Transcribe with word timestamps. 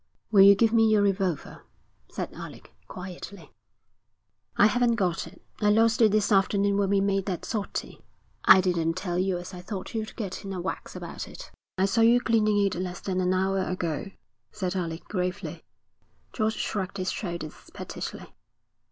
'Will 0.31 0.41
you 0.41 0.55
give 0.55 0.73
me 0.73 0.89
your 0.89 1.03
revolver,' 1.03 1.61
said 2.09 2.33
Alec, 2.33 2.73
quietly. 2.87 3.51
'I 4.57 4.65
haven't 4.65 4.95
got 4.95 5.27
it. 5.27 5.43
I 5.61 5.69
lost 5.69 6.01
it 6.01 6.11
this 6.11 6.31
afternoon 6.31 6.77
when 6.77 6.89
we 6.89 6.99
made 6.99 7.27
that 7.27 7.45
sortie. 7.45 8.01
I 8.43 8.61
didn't 8.61 8.95
tell 8.95 9.19
you 9.19 9.37
as 9.37 9.53
I 9.53 9.61
thought 9.61 9.93
you'd 9.93 10.15
get 10.15 10.43
in 10.43 10.53
a 10.53 10.59
wax 10.59 10.95
about 10.95 11.27
it.' 11.27 11.51
'I 11.77 11.85
saw 11.85 12.01
you 12.01 12.19
cleaning 12.19 12.65
it 12.65 12.73
less 12.73 12.99
than 12.99 13.21
an 13.21 13.31
hour 13.35 13.59
ago,' 13.59 14.09
said 14.51 14.75
Alec, 14.75 15.03
gravely. 15.03 15.63
George 16.33 16.55
shrugged 16.55 16.97
his 16.97 17.11
shoulders 17.11 17.69
pettishly. 17.71 18.33